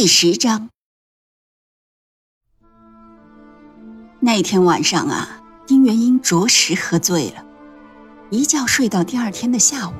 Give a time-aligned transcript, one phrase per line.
[0.00, 0.70] 第十章。
[4.20, 7.44] 那天晚上啊，丁元英着实喝醉了，
[8.30, 9.92] 一觉睡到第二天的下午。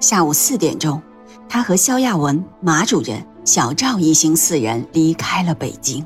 [0.00, 1.00] 下午四点钟，
[1.48, 6.04] 他和肖亚文、马主任、小赵一行四人离开了北京。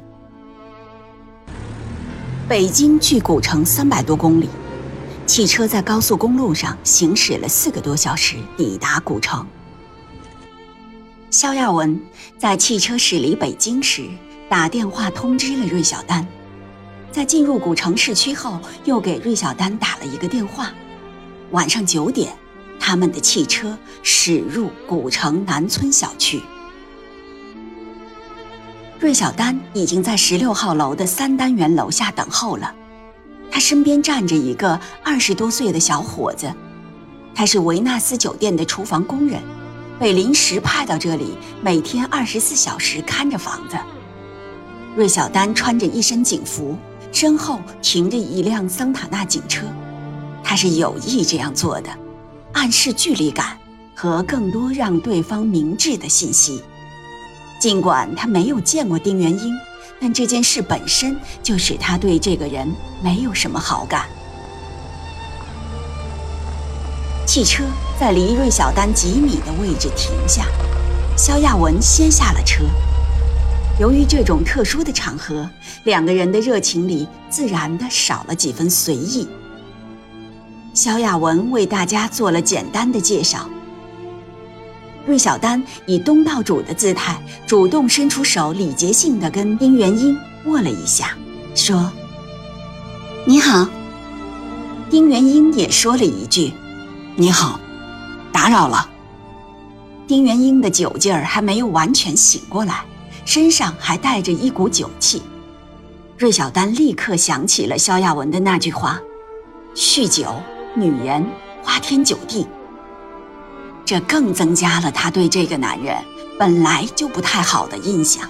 [2.48, 4.48] 北京距古城三百多公里，
[5.26, 9.44] 汽车在高速公路上行驶了四个多小时，抵达古城。
[11.30, 12.00] 肖亚文
[12.38, 14.08] 在汽车驶离北京时，
[14.48, 16.26] 打电话通知了芮小丹。
[17.10, 20.72] 在进入古城市区后，又给芮小丹打了一个电话。
[21.50, 22.32] 晚上九点，
[22.78, 26.40] 他们的汽车驶入古城南村小区。
[29.00, 32.72] 芮小丹已经在十六号楼的三单元楼下等候了。
[33.50, 36.52] 他身边站着一个二十多岁的小伙子，
[37.34, 39.42] 他是维纳斯酒店的厨房工人。
[39.98, 43.76] 被临时派到这里，每天二十四小时看着房子。
[44.96, 46.76] 芮小丹穿着一身警服，
[47.12, 49.66] 身后停着一辆桑塔纳警车，
[50.42, 51.90] 他是有意这样做的，
[52.52, 53.58] 暗示距离感
[53.94, 56.62] 和更多让对方明智的信息。
[57.58, 59.54] 尽管他没有见过丁元英，
[59.98, 62.70] 但这件事本身就使他对这个人
[63.02, 64.06] 没有什么好感。
[67.26, 67.64] 汽车
[67.98, 70.46] 在离芮小丹几米的位置停下，
[71.18, 72.64] 肖亚文先下了车。
[73.80, 75.46] 由于这种特殊的场合，
[75.84, 79.28] 两个人的热情里自然的少了几分随意。
[80.72, 83.50] 肖亚文为大家做了简单的介绍。
[85.06, 90.16] 芮小丹以东道主的姿态，主动伸出手，礼节性的跟丁元英
[90.46, 91.10] 握了一下，
[91.54, 91.92] 说
[93.26, 93.68] ：“你好。”
[94.88, 96.52] 丁元英也说了一句。
[97.18, 97.58] 你好，
[98.30, 98.90] 打扰了。
[100.06, 102.84] 丁元英的酒劲儿还没有完全醒过来，
[103.24, 105.22] 身上还带着一股酒气。
[106.18, 109.00] 芮小丹立刻想起了萧亚文的那句话
[109.74, 110.26] ：“酗酒、
[110.74, 111.26] 女人、
[111.62, 112.46] 花天酒地。”
[113.86, 115.96] 这更增加了他对这个男人
[116.38, 118.28] 本来就不太好的印象。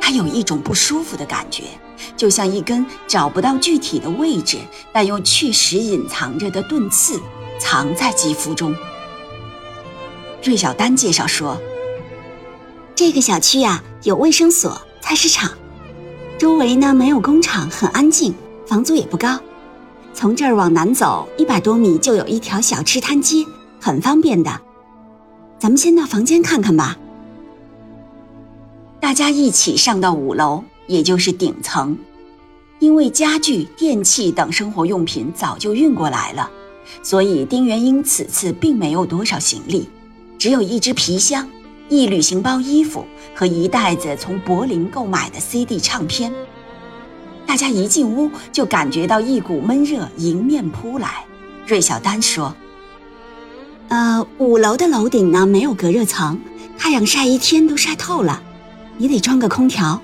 [0.00, 1.62] 他有一种不舒服的感觉，
[2.16, 4.58] 就像一根找不到具体的位置
[4.92, 7.20] 但又确实隐藏着的钝刺。
[7.58, 8.74] 藏在肌肤中。
[10.40, 11.60] 芮小丹介绍说
[12.94, 15.50] ：“这个小区呀，有卫生所、菜市场，
[16.38, 18.34] 周围呢没有工厂，很安静，
[18.66, 19.38] 房租也不高。
[20.14, 23.44] 从这儿往南走一百多米，就有一条小吃摊街，
[23.80, 24.60] 很方便的。
[25.58, 26.96] 咱们先到房间看看吧。”
[29.00, 31.96] 大家一起上到五楼，也就是顶层，
[32.78, 36.50] 因为家具、电器等生活用品早就运过来了。
[37.02, 39.88] 所以丁元英此次并没有多少行李，
[40.38, 41.48] 只有一只皮箱、
[41.88, 43.04] 一旅行包衣服
[43.34, 46.32] 和一袋子从柏林购买的 CD 唱片。
[47.46, 51.24] 大家一进屋就感觉到一股闷热迎面扑来。
[51.66, 52.54] 芮小丹说
[53.88, 56.38] ：“呃，五楼的楼顶呢没有隔热层，
[56.76, 58.42] 太阳晒一天都晒透了，
[58.98, 60.00] 你得装个空调。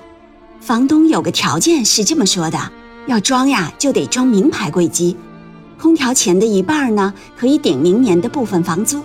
[0.61, 2.59] 房东有个条件是这么说的：
[3.07, 5.17] 要装呀就得装名牌柜机。”
[5.85, 9.03] 空调钱的一半呢，可以顶明年的部分房租。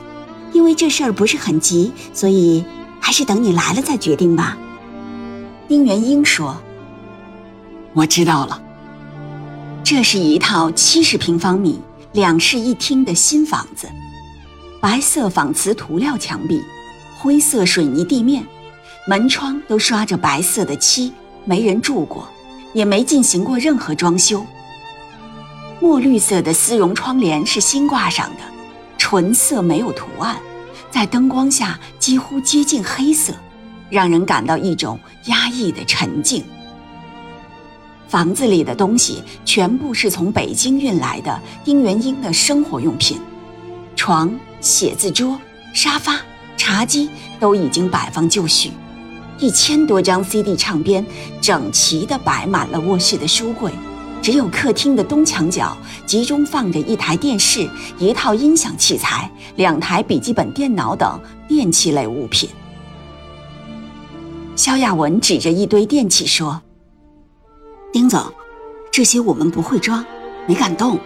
[0.54, 2.64] 因为这事儿不是很急，所以
[3.02, 4.58] 还是等你来了再决定吧。
[5.68, 6.56] 丁元英说
[7.92, 8.62] ：“我知道了。
[9.84, 11.82] 这是一套七十平方米、
[12.14, 13.90] 两室一厅的新房子，
[14.80, 16.62] 白色仿瓷涂料墙壁，
[17.18, 18.48] 灰色水泥地面，
[19.06, 21.12] 门窗都刷着白色的漆，
[21.44, 22.26] 没人住过，
[22.72, 24.46] 也没进行过任何装修。”
[25.82, 28.42] 墨绿色的丝绒窗帘是新挂上的，
[28.98, 30.36] 纯色没有图案，
[30.92, 33.34] 在灯光下几乎接近黑色，
[33.90, 36.44] 让人感到一种压抑的沉静。
[38.10, 43.18] 房子里的东西全部是从北京运来的丁元英的生活用品，
[43.96, 45.40] 床、写字桌、
[45.74, 46.20] 沙发、
[46.58, 47.10] 茶几
[47.40, 48.72] 都已经摆放就绪，
[49.38, 51.06] 一千多张 CD 唱片
[51.40, 53.72] 整齐地摆满了卧室的书柜。
[54.22, 55.76] 只有客厅的东墙角
[56.06, 57.68] 集中放着一台电视、
[57.98, 62.50] 一套音响器材、两台笔记本电脑等电器类物品。
[64.56, 66.62] 肖亚文指着一堆电器说
[67.94, 68.22] ：“丁总，
[68.92, 70.06] 这些我们不会装，
[70.46, 71.00] 没敢动。”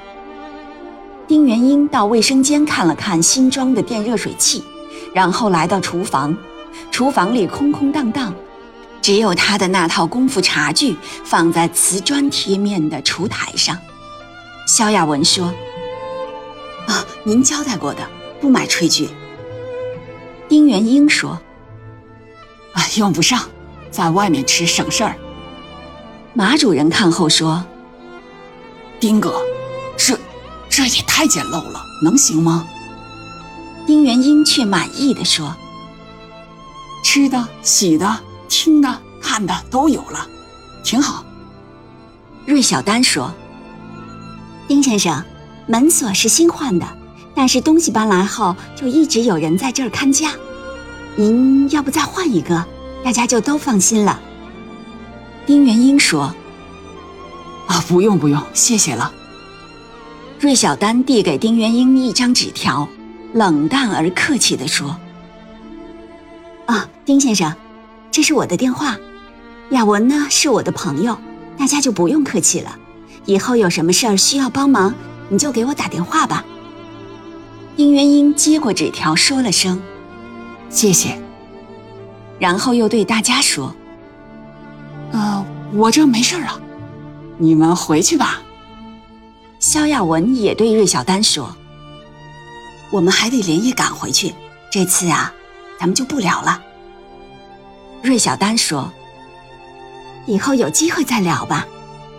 [1.28, 4.64] 丁元英到卫生间看了看新装的电热水器，
[5.14, 6.36] 然后来到厨房。
[6.90, 8.34] 厨房里空空荡荡，
[9.04, 13.78] 只有他的那套功夫茶具放在瓷砖贴面的厨台上。
[14.66, 15.54] 萧亚文说
[16.88, 18.08] ：“啊，您交代过的，
[18.40, 19.10] 不买炊具。”
[20.48, 21.38] 丁元英说
[22.72, 23.50] ：“啊，用不上，
[23.92, 25.16] 在外面吃省事儿。”
[26.34, 27.66] 马主任看后说
[29.02, 29.36] ：“丁哥，
[29.98, 30.18] 这
[30.70, 32.66] 这也太简陋了，能行吗？”
[33.86, 35.54] 丁元英却满意的说。
[37.04, 38.22] 吃的、洗的、
[38.54, 40.28] 听的、看的都有了，
[40.84, 41.26] 挺好。
[42.46, 43.34] 芮小丹说
[44.70, 45.24] ：“丁先生，
[45.66, 46.86] 门锁是新换的，
[47.34, 50.30] 但是东西搬来后就一直有人在这儿看家。
[51.16, 52.64] 您要不再换一个，
[53.04, 54.22] 大家就都放心了。”
[55.48, 56.32] 丁元英说
[57.66, 59.12] ：“啊，不用不用，谢谢了。”
[60.40, 62.88] 芮小丹递给丁元英一张纸条，
[63.34, 64.96] 冷淡而客气地说。
[66.68, 67.54] 啊，丁先生，
[68.14, 68.96] 这是我的电话。
[69.72, 71.18] 雅文呢是我的朋友，
[71.58, 72.78] 大家就不用客气了。
[73.26, 74.94] 以后有什么事儿需要帮忙，
[75.30, 76.46] 你就给我打电话吧。
[77.76, 79.82] 丁元英接过纸条，说了声
[80.70, 81.20] “谢谢”，
[82.38, 83.76] 然后又对大家说
[85.12, 85.44] ：“呃，
[85.74, 86.62] 我这没事了，
[87.40, 88.44] 你们回去吧。”
[89.60, 91.56] 肖亚文也对芮小丹说
[92.92, 94.36] ：“我们还得连夜赶回去，
[94.72, 95.34] 这次啊。”
[95.80, 96.62] 咱们就不聊了。
[98.04, 98.92] 芮小丹说
[100.28, 101.66] ：“以后有机会再聊吧。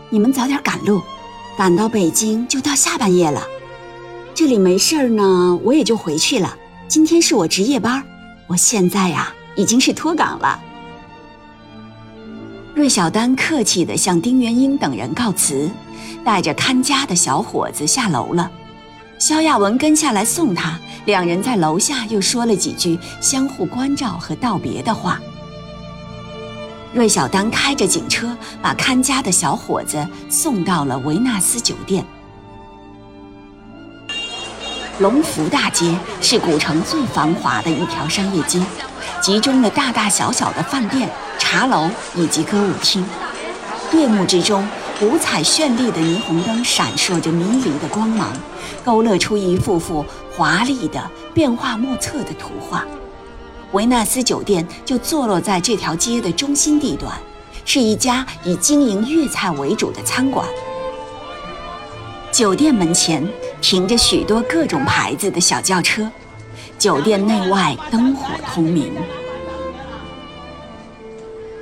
[0.08, 1.02] 你们早点赶路，
[1.58, 3.42] 赶到北京就到下半夜了。
[4.34, 6.56] 这里没事儿呢，我也就回去了。
[6.88, 8.02] 今天是我值夜班，
[8.46, 10.58] 我现在呀已经是脱岗了。”
[12.74, 15.70] 芮小丹客气地向丁元英等人告辞，
[16.24, 18.50] 带着看家的小伙子下楼了。
[19.18, 20.80] 肖亚文跟下来送他。
[21.04, 25.20] 两人在楼下又说了几句相互关照和道别的话。
[26.94, 32.04] 芮小丹开着警车，把看家的小伙子送到了维纳斯酒店。
[35.00, 38.64] 龙福大街是古城最繁华的一条商业街，
[39.20, 43.04] 集中了大大小小的饭店、茶楼以及歌舞厅。
[43.92, 44.64] 夜幕之中，
[45.00, 48.32] 五彩绚丽的霓虹灯闪烁着迷离的光芒，
[48.84, 50.06] 勾勒出一幅幅。
[50.36, 51.00] 华丽的、
[51.32, 52.84] 变化莫测的图画，
[53.74, 57.12] 维纳斯酒店就坐落在这条街的中心地段，
[57.64, 60.46] 是一家以经营粤菜为主的餐馆。
[62.30, 63.28] 酒店门前
[63.60, 66.08] 停着许多各种牌子的小轿车，
[66.78, 68.92] 酒店内外灯火通明。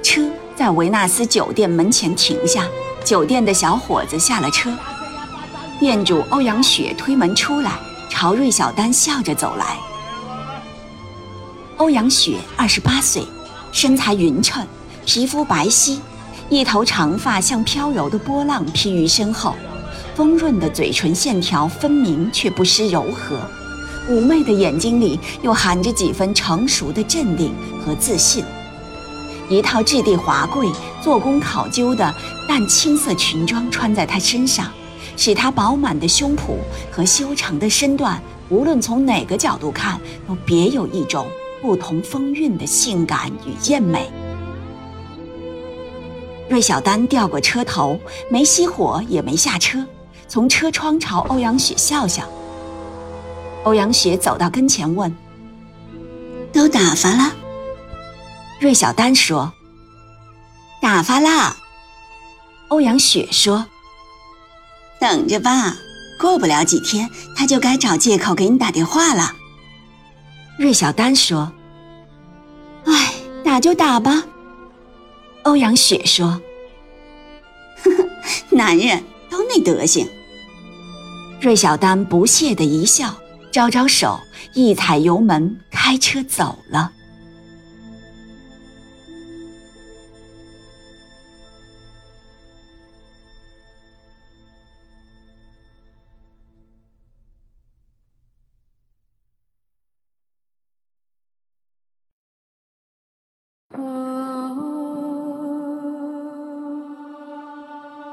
[0.03, 2.67] 车在维纳斯酒店门前停下，
[3.03, 4.71] 酒店的小伙子下了车，
[5.81, 7.73] 店主欧阳雪推门出来。
[8.11, 9.79] 朝芮小丹笑着走来。
[11.83, 13.25] 欧阳雪二十八岁，
[13.73, 14.65] 身材匀称，
[15.05, 15.99] 皮肤白皙，
[16.49, 19.57] 一头长发像飘柔的波浪披于身后，
[20.15, 23.37] 丰润的嘴唇线条分明却不失柔和，
[24.09, 27.53] 妩媚的眼睛里又含着几分成熟的镇定
[27.85, 28.45] 和自信。
[29.49, 30.71] 一套质地华贵、
[31.03, 32.15] 做工考究的
[32.47, 34.71] 淡青色裙装穿在她身上。
[35.17, 36.57] 使她饱满的胸脯
[36.93, 41.27] 和修长的身段，无论从哪个角度看，都别有一种
[41.63, 44.11] 不同风韵的性感与艳美。
[46.51, 49.87] 芮小丹掉过车头，没熄火，也没下车，
[50.27, 52.29] 从车窗朝欧阳雪笑笑。
[53.63, 55.17] 欧阳雪走到跟前问
[56.53, 57.33] ：“都打发了？”
[58.61, 59.53] 芮小丹说
[60.83, 61.57] ：“打发了。”
[62.69, 63.65] 欧阳雪说。
[65.01, 65.77] 等着吧，
[66.21, 69.35] 过不了几天，他就该找借口给你打电话了。
[70.59, 71.53] 芮小丹说
[72.85, 74.25] ：“哎，打就打吧。”
[75.45, 76.41] 欧阳雪说
[77.83, 78.09] ：“呵呵，
[78.51, 80.09] 男人都那德行。”
[81.41, 83.13] 芮小丹不屑的一笑，
[83.51, 84.21] 招招手，
[84.55, 86.93] 一踩油门，开车走了。